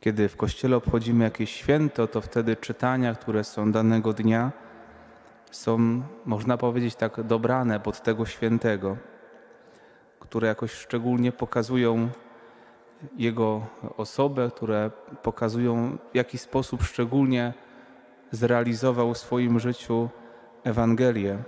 Kiedy 0.00 0.28
w 0.28 0.36
kościele 0.36 0.76
obchodzimy 0.76 1.24
jakieś 1.24 1.50
święto, 1.50 2.06
to 2.06 2.20
wtedy 2.20 2.56
czytania, 2.56 3.14
które 3.14 3.44
są 3.44 3.72
danego 3.72 4.12
dnia, 4.12 4.52
są, 5.50 6.02
można 6.26 6.56
powiedzieć, 6.56 6.94
tak 6.94 7.22
dobrane 7.22 7.80
pod 7.80 8.02
tego 8.02 8.26
świętego, 8.26 8.96
które 10.20 10.48
jakoś 10.48 10.72
szczególnie 10.72 11.32
pokazują 11.32 12.08
jego 13.16 13.66
osobę, 13.96 14.50
które 14.56 14.90
pokazują, 15.22 15.98
w 16.12 16.16
jaki 16.16 16.38
sposób 16.38 16.82
szczególnie 16.82 17.54
zrealizował 18.30 19.14
w 19.14 19.18
swoim 19.18 19.60
życiu 19.60 20.08
Ewangelię. 20.64 21.38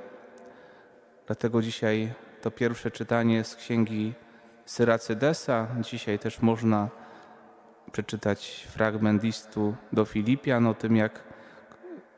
Dlatego 1.26 1.62
dzisiaj 1.62 2.12
to 2.42 2.50
pierwsze 2.50 2.90
czytanie 2.90 3.44
z 3.44 3.56
księgi 3.56 4.14
Syracydesa. 4.64 5.66
Dzisiaj 5.80 6.18
też 6.18 6.42
można 6.42 6.88
przeczytać 7.92 8.66
fragment 8.70 9.22
listu 9.22 9.74
do 9.92 10.04
Filipian 10.04 10.66
o 10.66 10.74
tym, 10.74 10.96
jak 10.96 11.20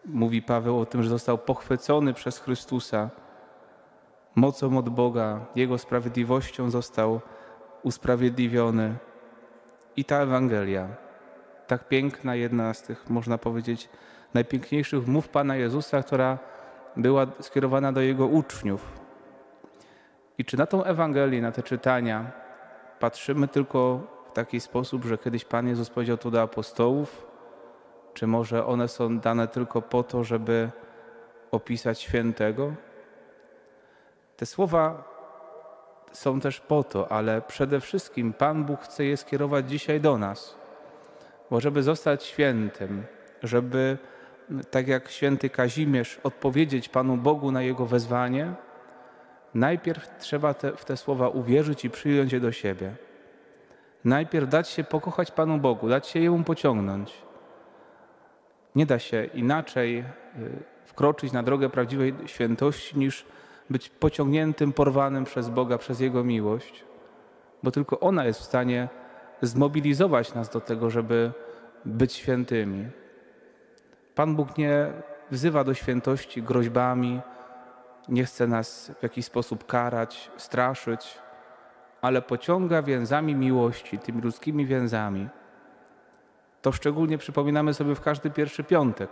mówi 0.07 0.43
Paweł 0.43 0.81
o 0.81 0.87
tym, 0.87 1.03
że 1.03 1.09
został 1.09 1.39
pochwycony 1.39 2.15
przez 2.15 2.39
Chrystusa. 2.39 3.11
Mocą 4.35 4.79
od 4.79 4.89
Boga, 4.89 5.41
Jego 5.57 5.79
sprawiedliwością 5.79 6.71
został 6.71 7.21
usprawiedliwiony. 7.83 8.95
I 9.97 10.05
ta 10.05 10.17
Ewangelia, 10.17 10.89
tak 11.67 11.89
piękna, 11.89 12.35
jedna 12.35 12.75
z 12.75 12.83
tych, 12.83 13.11
można 13.11 13.39
powiedzieć, 13.39 13.89
najpiękniejszych 14.35 15.07
mów 15.07 15.29
Pana 15.29 15.57
Jezusa, 15.57 16.03
która 16.03 16.39
była 16.97 17.27
skierowana 17.41 17.93
do 17.93 18.01
Jego 18.01 18.27
uczniów. 18.27 19.05
I 20.39 20.45
czy 20.45 20.57
na 20.57 20.67
tą 20.67 20.85
Ewangelię, 20.85 21.43
na 21.43 21.53
te 21.53 21.63
czytania 21.63 22.33
patrzymy 23.01 23.49
tylko 23.49 24.01
taki 24.35 24.61
sposób, 24.61 25.05
że 25.05 25.19
kiedyś 25.19 25.45
Pan 25.45 25.69
Jezus 25.69 25.91
powiedział 25.91 26.17
to 26.17 26.31
do 26.31 26.43
apostołów, 26.43 27.27
czy 28.15 28.27
może 28.27 28.67
one 28.67 28.89
są 28.89 29.19
dane 29.19 29.49
tylko 29.49 29.83
po 29.83 30.03
to, 30.03 30.25
żeby 30.25 30.71
opisać 31.51 32.01
świętego? 32.01 32.73
Te 34.37 34.47
słowa 34.47 35.15
są 36.13 36.41
też 36.41 36.61
po 36.61 36.85
to, 36.85 37.13
ale 37.13 37.43
przede 37.43 37.81
wszystkim 37.81 38.33
Pan 38.33 38.65
Bóg 38.65 38.81
chce 38.81 39.05
je 39.05 39.17
skierować 39.17 39.71
dzisiaj 39.71 40.01
do 40.01 40.19
nas. 40.19 40.57
Bo 41.51 41.61
żeby 41.61 41.83
zostać 41.83 42.25
świętym, 42.25 43.05
żeby 43.43 43.99
tak 44.71 44.89
jak 44.89 45.11
święty 45.11 45.51
Kazimierz 45.51 46.21
odpowiedzieć 46.23 46.89
Panu 46.89 47.17
Bogu 47.17 47.53
na 47.53 47.63
jego 47.63 47.87
wezwanie, 47.87 48.55
najpierw 49.55 50.19
trzeba 50.19 50.55
te, 50.55 50.77
w 50.77 50.85
te 50.85 50.97
słowa 50.97 51.29
uwierzyć 51.29 51.85
i 51.85 51.91
przyjąć 51.91 52.33
je 52.33 52.41
do 52.41 52.53
siebie. 52.53 52.95
Najpierw 54.05 54.49
dać 54.49 54.69
się 54.69 54.85
pokochać 54.85 55.31
Panu 55.31 55.59
Bogu, 55.59 55.89
dać 55.89 56.07
się 56.07 56.21
Jemu 56.21 56.45
pociągnąć. 56.45 57.23
Nie 58.75 58.87
da 58.87 58.99
się 58.99 59.25
inaczej 59.25 59.99
y, 59.99 60.05
wkroczyć 60.85 61.33
na 61.33 61.43
drogę 61.43 61.69
prawdziwej 61.69 62.15
świętości 62.27 62.99
niż 62.99 63.27
być 63.71 63.89
pociągniętym, 63.89 64.73
porwanym 64.73 65.25
przez 65.25 65.49
Boga, 65.49 65.79
przez 65.79 66.01
Jego 66.01 66.25
miłość, 66.25 66.85
bo 67.63 67.71
tylko 67.71 68.01
ona 68.01 68.25
jest 68.25 68.41
w 68.41 68.45
stanie 68.45 68.89
zmobilizować 69.43 70.35
nas 70.35 70.49
do 70.49 70.61
tego, 70.61 70.91
żeby 70.91 71.33
być 71.85 72.13
świętymi. 72.13 72.89
Pan 74.15 74.37
Bóg 74.37 74.59
nie 74.59 74.93
wzywa 75.31 75.65
do 75.65 75.75
świętości 75.75 76.43
groźbami, 76.43 77.21
nie 78.09 78.25
chce 78.25 78.47
nas 78.47 78.93
w 78.99 79.03
jakiś 79.03 79.25
sposób 79.25 79.67
karać, 79.67 80.31
straszyć, 80.37 81.19
ale 82.05 82.23
pociąga 82.23 82.83
więzami 82.83 83.35
miłości, 83.35 83.99
tymi 83.99 84.23
ludzkimi 84.23 84.67
więzami. 84.67 85.29
To 86.63 86.73
szczególnie 86.73 87.19
przypominamy 87.19 87.75
sobie 87.75 87.95
w 87.95 88.01
każdy 88.01 88.31
pierwszy 88.31 88.65
piątek, 88.65 89.11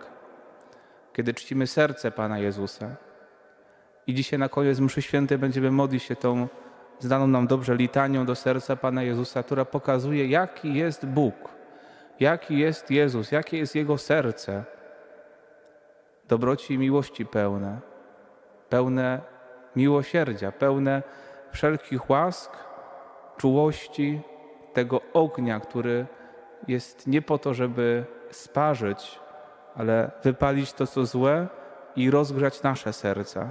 kiedy 1.13 1.35
czcimy 1.35 1.67
serce 1.67 2.11
Pana 2.11 2.39
Jezusa. 2.39 2.97
I 4.07 4.15
dzisiaj 4.15 4.39
na 4.39 4.49
koniec 4.49 4.81
mszy 4.81 5.03
świętej 5.03 5.39
będziemy 5.39 5.71
modlić 5.71 6.03
się 6.03 6.17
tą 6.17 6.49
znaną 6.99 7.27
nam 7.27 7.47
dobrze 7.47 7.75
litanią 7.75 8.27
do 8.27 8.35
serca 8.35 8.77
Pana 8.77 9.03
Jezusa, 9.03 9.43
która 9.43 9.65
pokazuje, 9.65 10.27
jaki 10.27 10.75
jest 10.75 11.07
Bóg, 11.07 11.35
jaki 12.21 12.59
jest 12.59 12.91
Jezus, 12.91 13.33
jakie 13.33 13.59
jest 13.59 13.75
Jego 13.75 13.99
serce. 13.99 14.65
Dobroci 16.29 16.75
i 16.75 16.79
miłości 16.79 17.27
pełne, 17.27 17.81
pełne 18.69 19.21
miłosierdzia, 19.77 20.53
pełne 20.53 21.03
wszelkich 21.53 22.11
łask, 22.11 22.72
czułości, 23.43 24.21
tego 24.73 25.01
ognia, 25.13 25.61
który 25.61 26.07
jest 26.69 27.07
nie 27.07 27.23
po 27.23 27.39
to, 27.39 27.55
żeby 27.55 28.05
sparzyć, 28.31 29.21
ale 29.75 30.11
wypalić 30.23 30.73
to, 30.73 30.87
co 30.87 31.07
złe 31.07 31.49
i 31.97 32.11
rozgrzać 32.11 32.63
nasze 32.63 32.93
serca. 32.93 33.51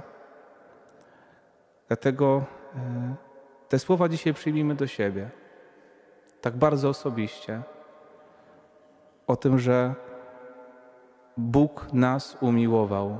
Dlatego 1.88 2.44
e, 2.76 3.14
te 3.68 3.78
słowa 3.78 4.08
dzisiaj 4.08 4.34
przyjmijmy 4.34 4.74
do 4.74 4.86
siebie, 4.86 5.30
tak 6.40 6.56
bardzo 6.56 6.88
osobiście, 6.88 7.62
o 9.26 9.36
tym, 9.36 9.58
że 9.58 9.94
Bóg 11.36 11.92
nas 11.92 12.36
umiłował, 12.40 13.16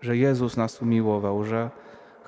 że 0.00 0.16
Jezus 0.16 0.56
nas 0.56 0.82
umiłował, 0.82 1.44
że 1.44 1.70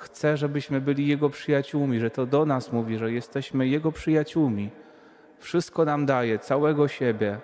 chce, 0.01 0.37
żebyśmy 0.37 0.81
byli 0.81 1.07
Jego 1.07 1.31
przyjaciółmi, 1.31 2.01
że 2.01 2.11
to 2.11 2.27
do 2.27 2.47
nas 2.47 2.73
mówi, 2.73 2.99
że 2.99 3.13
jesteśmy 3.13 3.67
Jego 3.67 3.93
przyjaciółmi. 3.93 4.71
Wszystko 5.39 5.85
nam 5.85 6.07
daje, 6.07 6.39
całego 6.39 6.89
siebie. 6.89 7.39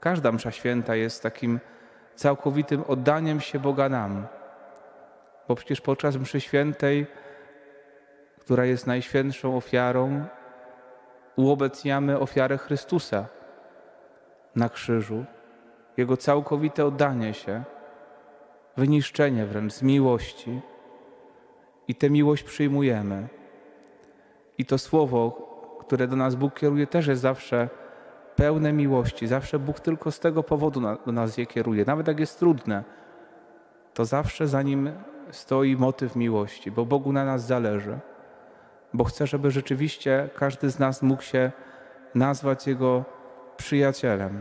Każda 0.00 0.32
msza 0.32 0.50
święta 0.50 0.96
jest 0.96 1.22
takim 1.22 1.60
całkowitym 2.14 2.84
oddaniem 2.88 3.40
się 3.40 3.58
Boga 3.58 3.88
nam 3.88 4.26
bo 5.48 5.54
przecież 5.54 5.80
podczas 5.80 6.16
mszy 6.16 6.40
świętej, 6.40 7.06
która 8.40 8.64
jest 8.64 8.86
najświętszą 8.86 9.56
ofiarą, 9.56 10.24
uobecniamy 11.36 12.18
ofiarę 12.18 12.58
Chrystusa 12.58 13.26
na 14.56 14.68
krzyżu, 14.68 15.24
Jego 15.96 16.16
całkowite 16.16 16.86
oddanie 16.86 17.34
się, 17.34 17.62
wyniszczenie 18.76 19.46
wręcz 19.46 19.72
z 19.72 19.82
miłości 19.82 20.60
i 21.88 21.94
tę 21.94 22.10
miłość 22.10 22.42
przyjmujemy. 22.42 23.28
I 24.58 24.64
to 24.64 24.78
słowo, 24.78 25.48
które 25.80 26.06
do 26.06 26.16
nas 26.16 26.34
Bóg 26.34 26.54
kieruje, 26.54 26.86
też 26.86 27.06
jest 27.06 27.22
zawsze 27.22 27.68
pełne 28.36 28.72
miłości. 28.72 29.26
Zawsze 29.26 29.58
Bóg 29.58 29.80
tylko 29.80 30.10
z 30.10 30.20
tego 30.20 30.42
powodu 30.42 30.80
do 31.06 31.12
nas 31.12 31.38
je 31.38 31.46
kieruje. 31.46 31.84
Nawet 31.86 32.08
jak 32.08 32.20
jest 32.20 32.38
trudne, 32.38 32.84
to 33.94 34.04
zawsze 34.04 34.48
za 34.48 34.62
nim 34.62 34.90
stoi 35.30 35.76
motyw 35.76 36.16
miłości, 36.16 36.70
bo 36.70 36.86
Bogu 36.86 37.12
na 37.12 37.24
nas 37.24 37.46
zależy, 37.46 37.98
bo 38.94 39.04
chce, 39.04 39.26
żeby 39.26 39.50
rzeczywiście 39.50 40.28
każdy 40.34 40.70
z 40.70 40.78
nas 40.78 41.02
mógł 41.02 41.22
się 41.22 41.52
nazwać 42.14 42.66
Jego 42.66 43.04
przyjacielem. 43.56 44.40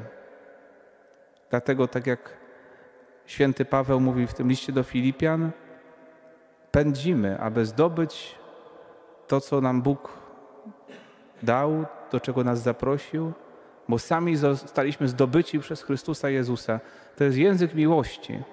Dlatego, 1.50 1.88
tak 1.88 2.08
jak 2.08 2.38
święty 3.26 3.66
Paweł 3.66 4.00
mówi 4.00 4.28
w 4.28 4.34
tym 4.34 4.50
liście 4.50 4.74
do 4.74 4.84
Filipian, 4.84 5.52
pędzimy, 6.78 7.40
aby 7.40 7.66
zdobyć 7.66 8.36
to, 9.28 9.42
co 9.42 9.62
nam 9.62 9.82
Bóg 9.82 10.14
dał, 11.44 11.86
do 12.12 12.20
czego 12.20 12.44
nas 12.44 12.62
zaprosił, 12.62 13.34
bo 13.88 14.00
sami 14.00 14.36
zostaliśmy 14.36 15.08
zdobyci 15.08 15.60
przez 15.60 15.82
Chrystusa 15.82 16.30
Jezusa. 16.30 16.80
To 17.16 17.24
jest 17.24 17.38
język 17.38 17.74
miłości 17.74 18.44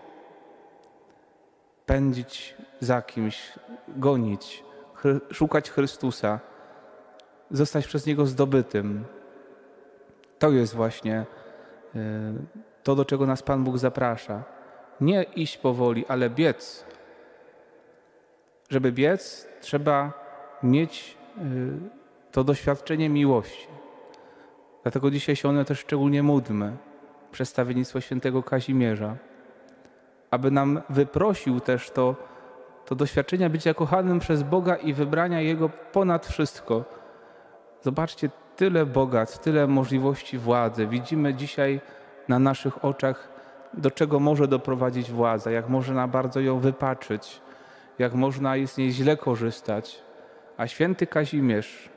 pędzić 1.87 2.55
za 2.81 3.03
kimś, 3.03 3.53
gonić, 3.89 4.65
szukać 5.31 5.71
Chrystusa, 5.71 6.41
zostać 7.51 7.87
przez 7.87 8.07
Niego 8.07 8.27
zdobytym. 8.27 9.05
To 10.39 10.51
jest 10.51 10.75
właśnie 10.75 11.17
e, 11.17 11.27
to, 12.83 12.95
do 12.95 13.05
czego 13.05 13.27
nas 13.27 13.43
Pan 13.43 13.65
Bóg 13.65 13.79
zaprasza. 13.79 14.43
Nie 15.01 15.23
iść 15.23 15.59
powoli, 15.59 16.07
ale 16.09 16.31
biec. 16.31 16.85
Żeby 18.75 18.93
biec, 18.93 19.49
trzeba 19.61 20.13
mieć 20.63 21.17
e, 21.39 21.43
to 22.33 22.45
doświadczenie 22.45 23.09
miłości. 23.09 23.69
Dlatego 24.83 25.11
dzisiaj 25.11 25.37
się 25.37 25.49
one 25.49 25.65
też 25.65 25.79
szczególnie 25.79 26.23
módlmy. 26.23 26.77
Przedstawiennictwo 27.33 28.01
świętego 28.01 28.43
Kazimierza 28.43 29.17
aby 30.35 30.51
nam 30.51 30.81
wyprosił 30.91 31.61
też 31.61 31.91
to, 31.91 32.15
to 32.87 32.95
doświadczenie 32.95 33.51
bycia 33.51 33.75
kochanym 33.75 34.19
przez 34.19 34.43
Boga 34.43 34.77
i 34.77 34.93
wybrania 34.93 35.41
Jego 35.41 35.69
ponad 35.69 36.27
wszystko. 36.27 36.85
Zobaczcie, 37.83 38.31
tyle 38.57 38.87
bogactw, 38.87 39.39
tyle 39.39 39.67
możliwości 39.67 40.39
władzy. 40.39 40.87
Widzimy 40.87 41.35
dzisiaj 41.35 41.81
na 42.29 42.39
naszych 42.39 42.85
oczach, 42.85 43.29
do 43.75 43.91
czego 43.91 44.21
może 44.21 44.49
doprowadzić 44.49 45.11
władza, 45.11 45.51
jak 45.51 45.69
można 45.69 46.09
bardzo 46.09 46.41
ją 46.41 46.59
wypaczyć, 46.59 47.41
jak 47.99 48.15
można 48.15 48.55
z 48.67 48.77
niej 48.77 48.93
źle 48.93 49.17
korzystać. 49.17 50.03
A 50.57 50.67
święty 50.67 51.07
Kazimierz, 51.07 51.89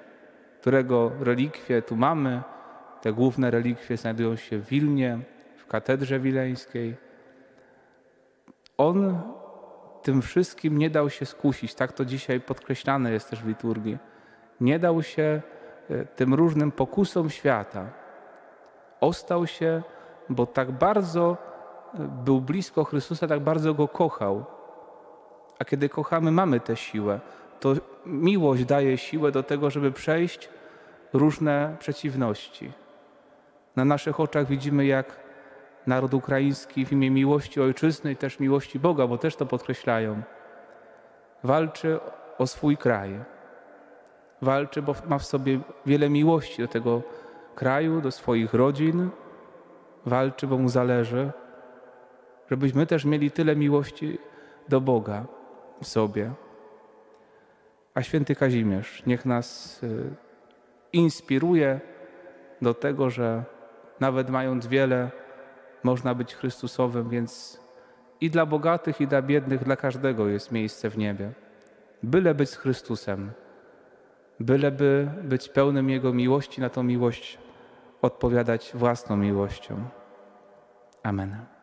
którego 0.62 1.12
relikwie 1.20 1.82
tu 1.82 1.96
mamy, 1.96 2.42
te 3.02 3.14
główne 3.14 3.52
relikwie 3.52 3.98
znajdują 3.98 4.36
się 4.36 4.58
w 4.58 4.66
Wilnie, 4.66 5.20
w 5.58 5.66
katedrze 5.68 6.20
wileńskiej. 6.20 6.96
On 8.78 9.22
tym 10.02 10.22
wszystkim 10.22 10.78
nie 10.78 10.90
dał 10.90 11.10
się 11.10 11.26
skusić, 11.26 11.76
tak 11.76 11.92
to 11.92 12.06
dzisiaj 12.06 12.42
podkreślane 12.42 13.12
jest 13.12 13.30
też 13.30 13.44
w 13.44 13.48
liturgii. 13.48 13.98
Nie 14.62 14.80
dał 14.80 15.04
się 15.04 15.42
e, 15.90 16.06
tym 16.06 16.34
różnym 16.34 16.72
pokusom 16.72 17.30
świata. 17.30 17.90
Ostał 19.02 19.48
się, 19.48 19.82
bo 20.30 20.46
tak 20.46 20.72
bardzo 20.72 21.38
e, 21.94 22.00
był 22.26 22.42
blisko 22.42 22.84
Chrystusa, 22.84 23.28
tak 23.28 23.40
bardzo 23.40 23.74
go 23.74 23.88
kochał. 23.88 24.46
A 25.59 25.65
kiedy 25.65 25.89
kochamy, 25.89 26.31
mamy 26.31 26.59
tę 26.59 26.75
siłę. 26.75 27.19
To 27.59 27.74
miłość 28.06 28.65
daje 28.65 28.98
siłę 28.98 29.31
do 29.31 29.44
tego, 29.44 29.69
żeby 29.69 29.92
przejść 29.92 30.50
różne 31.13 31.75
przeciwności. 31.80 32.71
Na 33.75 33.86
naszych 33.86 34.19
oczach 34.19 34.48
widzimy, 34.48 34.86
jak 34.86 35.19
naród 35.88 36.13
ukraiński 36.13 36.86
w 36.86 36.92
imię 36.92 37.12
miłości 37.12 37.62
ojczyzny 37.62 38.12
i 38.12 38.15
też 38.15 38.39
miłości 38.39 38.80
Boga, 38.80 39.07
bo 39.07 39.18
też 39.18 39.36
to 39.36 39.45
podkreślają, 39.45 40.21
walczy 41.44 42.00
o 42.38 42.48
swój 42.48 42.77
kraj. 42.77 43.19
Walczy, 44.42 44.81
bo 44.81 44.95
ma 45.07 45.18
w 45.18 45.25
sobie 45.25 45.60
wiele 45.86 46.10
miłości 46.10 46.62
do 46.62 46.68
tego 46.68 47.01
kraju, 47.56 48.01
do 48.01 48.12
swoich 48.12 48.53
rodzin. 48.53 49.10
Walczy, 50.06 50.48
bo 50.48 50.57
mu 50.57 50.69
zależy, 50.69 51.31
żebyśmy 52.50 52.88
też 52.88 53.06
mieli 53.06 53.31
tyle 53.31 53.56
miłości 53.56 54.18
do 54.69 54.81
Boga 54.81 55.25
sobie. 55.81 56.31
A 57.94 58.01
święty 58.01 58.35
Kazimierz 58.35 59.06
niech 59.06 59.25
nas 59.25 59.79
y, 59.83 60.09
inspiruje 60.94 61.79
do 62.62 62.74
tego, 62.74 63.09
że 63.09 63.44
nawet 64.00 64.29
mając 64.29 64.68
wiele, 64.68 65.12
można 65.83 66.15
być 66.15 66.35
Chrystusowym, 66.35 67.09
więc 67.09 67.59
i 68.21 68.29
dla 68.29 68.45
bogatych, 68.45 69.01
i 69.01 69.07
dla 69.07 69.21
biednych, 69.21 69.63
dla 69.63 69.75
każdego 69.75 70.27
jest 70.27 70.51
miejsce 70.51 70.89
w 70.89 70.97
niebie. 70.97 71.31
Byle 72.03 72.35
być 72.35 72.50
z 72.50 72.56
Chrystusem, 72.56 73.31
byleby 74.39 75.09
być 75.24 75.50
pełnym 75.50 75.89
Jego 75.89 76.13
miłości, 76.13 76.62
na 76.62 76.69
tą 76.69 76.83
miłość 76.83 77.38
odpowiadać 78.01 78.71
własną 78.74 79.18
miłością. 79.18 79.83
Amen. 81.03 81.56